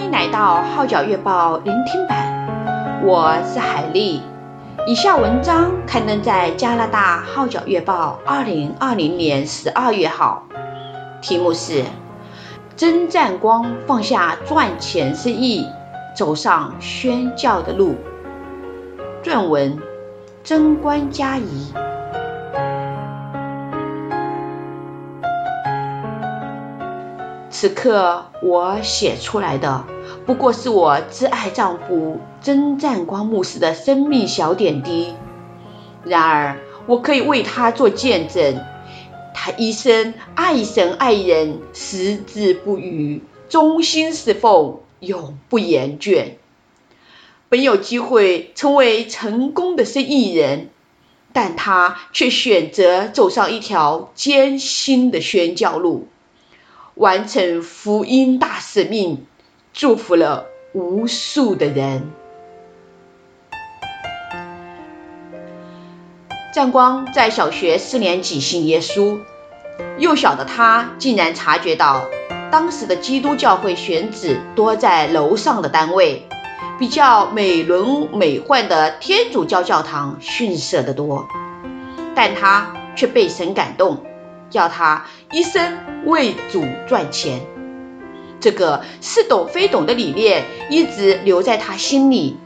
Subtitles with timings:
[0.00, 4.22] 欢迎来到《号角月报》聆听版，我是海丽。
[4.86, 10.46] 以下文章刊登在加拿大《号角月报》二零二零年十二月号，
[11.20, 11.82] 题目是
[12.76, 15.66] 《曾占光放下赚钱生意，
[16.16, 17.94] 走上宣教的路》。
[19.22, 19.78] 撰文：
[20.42, 21.74] 曾关嘉怡。
[27.52, 29.84] 此刻我写出来的，
[30.24, 35.14] 不过是我挚爱丈夫曾占光牧师的生命小点滴。
[36.04, 38.64] 然而，我可以为他做见证：
[39.34, 46.36] 他一生爱神爱人，矢志不渝，忠心侍奉，永不言倦。
[47.48, 50.68] 本有机会成为成功的生意人，
[51.32, 56.06] 但他却选择走上一条艰辛的宣教路。
[57.00, 59.24] 完成福音大使命，
[59.72, 62.10] 祝福了无数的人。
[66.52, 69.18] 占光在小学四年级信耶稣，
[69.96, 72.04] 幼小的他竟然察觉到，
[72.52, 76.28] 当时的基督教会选址多在楼上的单位，
[76.78, 81.26] 比较美轮美奂的天主教教堂逊色得多。
[82.14, 84.04] 但他却被神感动。
[84.50, 87.40] 叫他一生为主赚钱，
[88.40, 92.36] 这个似懂非懂的理念一直留在他心里。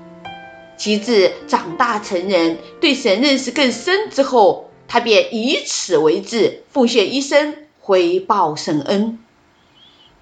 [0.76, 9.20] 及至长大成人，对神认识更深之后，他便以此为志，奉献一生回报神恩。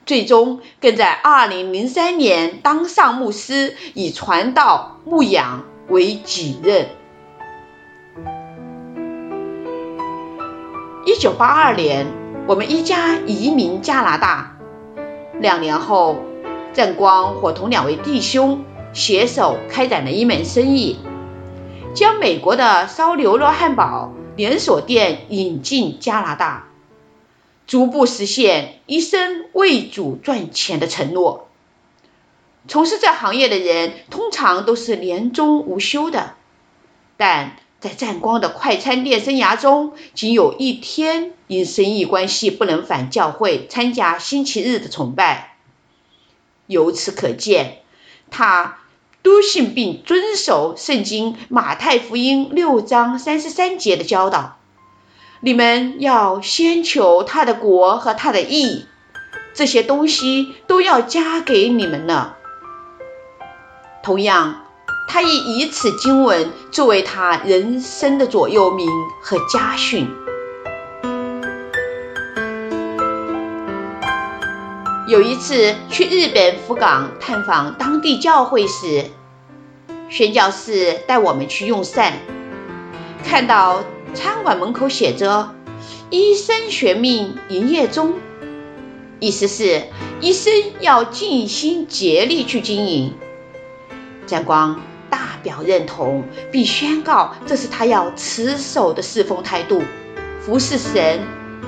[0.05, 6.91] 最终，更在2003年当上牧师，以传道牧养为己任。
[11.05, 12.07] 一九八二年，
[12.47, 14.57] 我们一家移民加拿大。
[15.41, 16.23] 两年后，
[16.73, 21.01] 郑光伙同两位弟兄携手开展了一门生意，
[21.93, 26.69] 将美国的烧牛肉汉堡连锁店引进加拿大，
[27.67, 31.49] 逐步实现一生为主赚钱的承诺。
[32.69, 36.35] 从事这行业的人通常都是年终无休的，
[37.17, 45.57] 但在占光的快餐店生涯中，仅有一天因生意关系不能返教会参加星期日的崇拜。
[46.69, 47.79] 由此可见，
[48.31, 48.79] 他
[49.25, 54.59] 笃信并遵守圣经马太福音六章三十三节的教导
[55.43, 58.87] ：“你们要先求他的国和他的义，
[59.55, 62.39] 这些东西都要加给你们了。”
[64.05, 64.62] 同样。
[65.13, 68.89] 他亦以此经文作为他人生的座右铭
[69.21, 70.09] 和家训。
[75.07, 79.05] 有一次去日本福冈探访当地教会时，
[80.09, 82.15] 宣教士带我们去用膳，
[83.23, 83.85] 看到
[84.15, 85.55] 餐馆门口写着
[86.09, 88.15] “医生学命营业中”，
[89.21, 89.83] 意思是
[90.23, 90.51] 医生
[90.81, 93.13] 要尽心竭力去经营。
[94.27, 94.81] 占光。
[95.43, 99.83] 表认同，并宣告这是他要持守的侍奉态度：
[100.41, 101.21] 服侍神，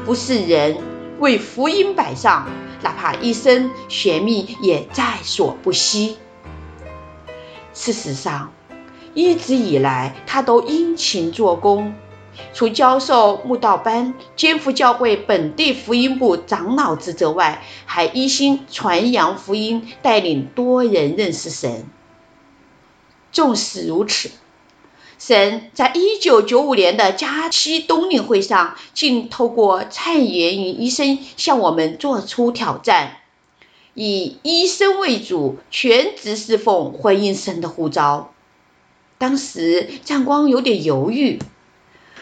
[0.04, 0.76] 服侍人，
[1.18, 2.46] 为福音摆上，
[2.82, 6.18] 哪怕一生悬命也在所不惜。
[7.72, 8.52] 事实上，
[9.14, 11.94] 一直以来他都殷勤做工，
[12.52, 21.86] 除教授慕道班、肩负教会本地福音部长老职责外，还一心传扬福音，带领多人认识神。
[23.34, 24.30] 纵使如此，
[25.18, 33.16] 神在一九九五年的加西冬令会上，竟透过蔡元云医生向我们做出挑战：
[33.94, 38.32] 以医生为主，全职侍奉，回应神的呼召。
[39.18, 41.40] 当时张光有点犹豫，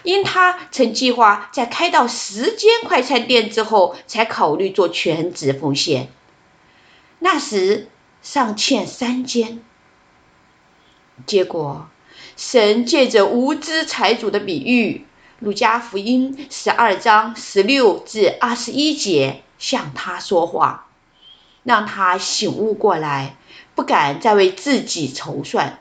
[0.04, 6.08] 因他曾计划在开到十间快餐店之后，才考虑做全职奉献。
[7.18, 7.88] 那时
[8.22, 9.62] 尚欠三间。
[11.26, 11.88] 结果，
[12.36, 15.04] 神借着无知财主的比喻，
[15.44, 20.86] 《路加福音》十二章十六至二十一节向他说话，
[21.62, 23.36] 让他醒悟过来，
[23.74, 25.78] 不敢再为自己筹算。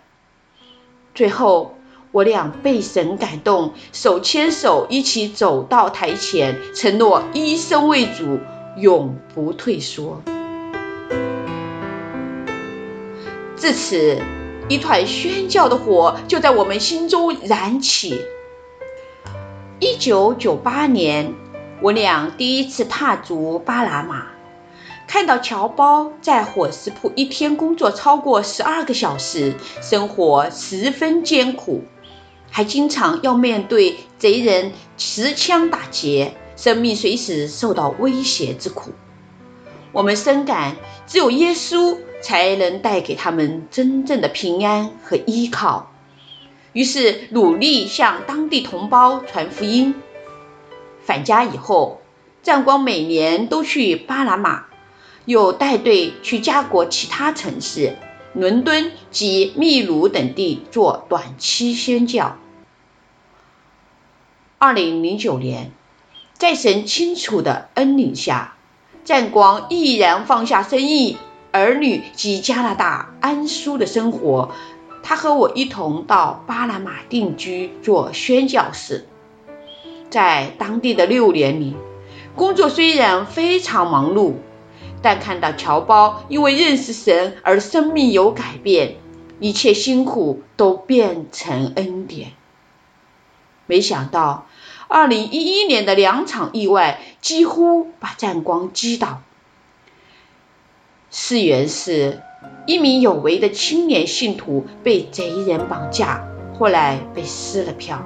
[1.15, 1.75] 最后，
[2.11, 8.39] 我俩被神感动，手牵手一起走到台前，承诺一生为主，
[8.77, 10.21] 永不退缩。
[13.55, 14.21] 至此。
[14.71, 18.21] 一团宣教的火就在我们心中燃起。
[19.81, 21.33] 一九九八年，
[21.81, 24.27] 我俩第一次踏足巴拿马，
[25.09, 31.81] 看到侨胞在伙食铺一天工作超过十二个小时，生活十分艰苦，
[32.49, 38.91] 还经常要面对贼人持枪打劫，生命随时受到威胁之苦。
[39.91, 45.91] 我们深感，只有耶稣才能带给他们真正的平安和依靠。
[46.73, 49.95] 于是，努力向当地同胞传福音。
[51.03, 51.99] 返家以后，
[52.41, 54.67] 占光每年都去巴拿马，
[55.25, 57.97] 又带队去加国其他城市、
[58.33, 62.37] 伦敦及秘鲁等地做短期宣教。
[64.57, 65.71] 二零零九年，
[66.37, 68.55] 在神清楚的恩领下，
[69.03, 71.17] 占光毅然放下生意、
[71.51, 74.51] 儿女及加拿大安舒的生活，
[75.01, 79.07] 他和我一同到巴拿马定居做宣教士。
[80.11, 81.75] 在当地的六年里，
[82.35, 84.33] 工作虽然非常忙碌，
[85.01, 88.97] 但看到侨胞因为认识神而生命有改变，
[89.39, 92.33] 一切辛苦都变成恩典。
[93.65, 94.45] 没想到。
[94.93, 99.21] 二零一一年的两场意外几乎把战光击倒。
[101.09, 102.21] 事源是，
[102.67, 106.27] 一名有为的青年信徒被贼人绑架，
[106.59, 108.05] 后来被撕了票。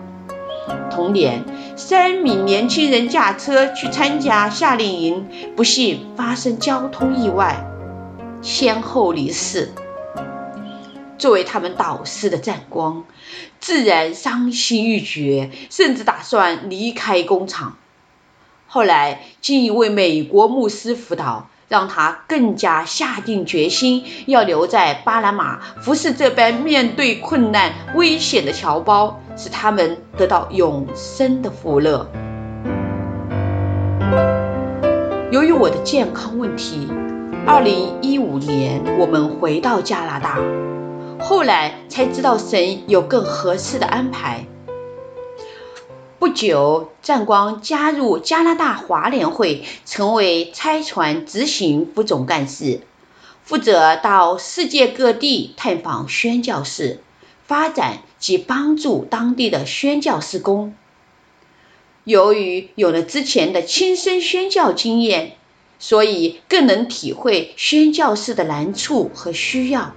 [0.92, 1.44] 同年，
[1.76, 7.66] 三名年轻人驾车去参加夏令营，不幸发生交通意外，
[8.44, 9.72] 先后离世。
[11.18, 13.06] 作为他们导师的占光，
[13.60, 17.78] 自然伤心欲绝，甚至打算离开工厂。
[18.68, 32.10] 后来经一位美国牧师辅导，让他更加下定决心要留在巴拿马，服侍这般面对困难危险的侨胞，使他们得到永生的福乐。
[35.32, 36.88] 由于我的健康问题，
[37.48, 40.40] 二零一五年我们回到加拿大。
[41.20, 44.46] 后来才知道神有更合适的安排。
[46.20, 52.82] 不久，占光加入加拿大华联会，成为差传执行副总干事，
[53.44, 57.00] 负责到世界各地探访宣教士，
[57.46, 60.74] 发展及帮助当地的宣教事工。
[62.04, 65.38] 由于有了之前的亲身宣教经验，
[65.80, 69.94] 所以更能体会宣教士的难处和需要。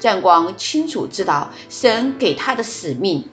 [0.00, 3.28] 战光清楚知道神给他的使命，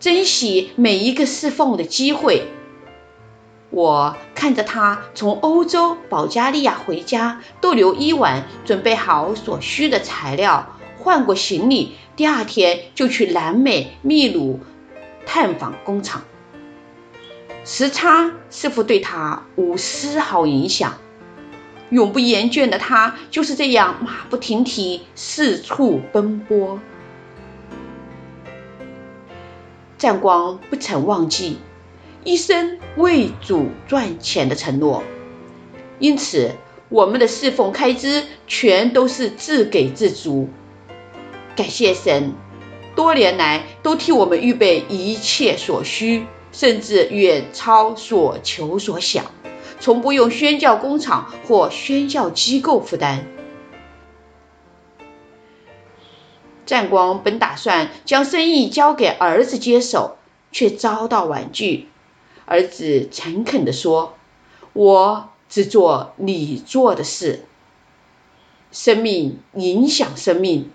[0.00, 2.48] 珍惜每一个侍奉的机会。
[3.70, 14.60] 我看着他从欧洲保加利亚回家，逗留一晚，准备好所需的材料，换过行李，第二天就去南美秘鲁
[15.24, 16.24] 探访工厂。
[17.64, 20.98] 时差似乎对他无丝毫影响。
[21.92, 26.80] 永不言倦的他就是这样马不停蹄四处奔波。
[29.98, 31.58] 占光不曾忘记
[32.24, 35.02] 一生为主赚钱的承诺，
[35.98, 36.52] 因此
[36.88, 40.48] 我们的侍奉开支全都是自给自足。
[41.54, 42.32] 感谢神，
[42.96, 49.26] 多年来都替我们预备一切所需，甚至远超所求所想。
[49.82, 53.26] 从不用宣教工厂或宣教机构负担。
[56.64, 60.18] 战光本打算将生意交给儿子接手，
[60.52, 61.88] 却遭到婉拒。
[62.44, 64.14] 儿子诚恳地说
[64.72, 67.44] ：“我只做你做的事。”
[68.70, 70.70] 生命影响生命，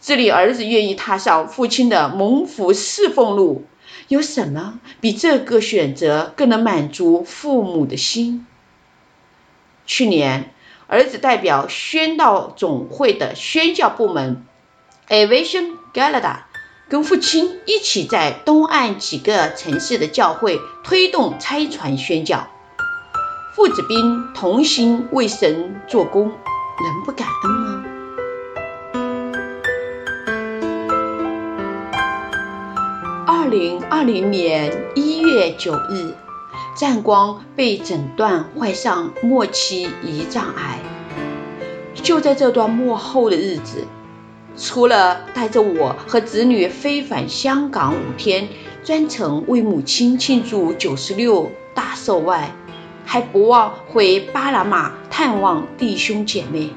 [0.00, 3.64] 这里儿子愿意踏上父亲的蒙福侍奉路。
[4.08, 8.46] 有什么比这个选择更能满足父母的心？
[9.86, 10.52] 去年，
[10.86, 14.44] 儿子代表宣道总会的宣教部门
[15.08, 16.42] Aviation Canada，
[16.88, 22.48] 跟父亲一起在东岸几个城市的教会推动拆船宣教。
[23.54, 27.79] 父子兵同心为神做工，能不感恩吗？
[33.50, 36.14] 零二零年一月九日，
[36.76, 40.78] 战光被诊断患上末期胰脏癌。
[41.94, 43.88] 就在这段末后的日子，
[44.56, 48.48] 除了带着我和子女飞返香港五天，
[48.84, 52.52] 专程为母亲庆祝九十六大寿外，
[53.04, 56.70] 还不忘回巴拿马探望弟兄姐妹。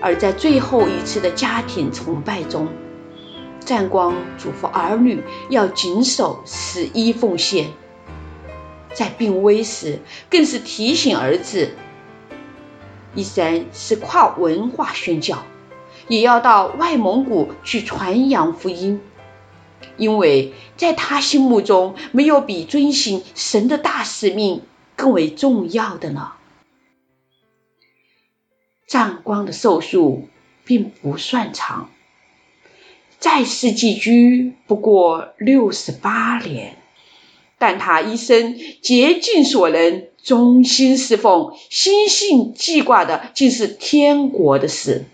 [0.00, 2.66] 而在最后一次的家庭崇拜中，
[3.64, 7.70] 占光嘱咐儿女要谨守十一奉献，
[8.92, 11.74] 在病危时更是提醒儿子
[13.14, 15.44] 一生是跨文化宣教，
[16.08, 19.00] 也要到外蒙古去传扬福音，
[19.96, 24.62] 因为在他心目中，没有比遵行神的大使命
[24.96, 26.36] 更为重要的了。
[28.86, 30.28] 占光的寿数
[30.64, 31.90] 并不算长，
[33.24, 36.76] 在世寄居不过六十八年，
[37.56, 45.06] 但他一生竭尽所能，忠心侍奉，心性记挂的竟是天国的事。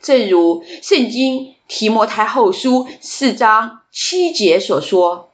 [0.00, 5.30] 正如圣经提摩太后书四章七节所说：“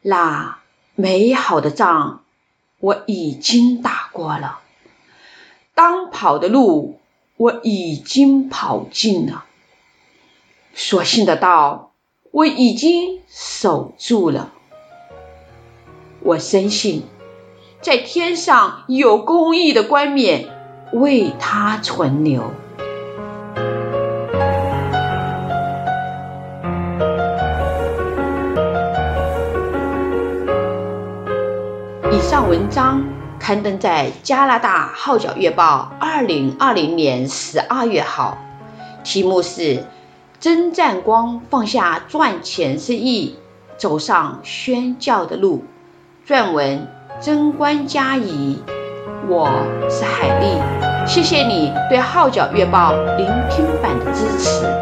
[0.00, 0.60] 那
[0.94, 2.24] 美好的仗
[2.80, 4.60] 我已经打过了，
[5.74, 6.98] 当跑的路
[7.36, 9.44] 我已经跑尽了，
[10.80, 11.90] 所信的道
[12.30, 14.52] 我已经守住了。
[16.22, 17.02] 我深信。”
[17.82, 20.46] 在天上有公义的冠冕
[20.92, 22.42] 为他存留。
[32.10, 33.04] 以上文章
[33.38, 38.38] 刊登在加拿大《号角月报》二零二零年十二月号，
[39.04, 39.84] 题目是
[40.40, 43.36] “曾占光放下赚钱生意，
[43.76, 45.64] 走上宣教的路”，
[46.26, 46.86] 撰文。
[47.20, 48.62] 贞观佳仪，
[49.26, 49.50] 我
[49.90, 50.46] 是海丽，
[51.04, 54.77] 谢谢你对《号角月报》聆听版的支持。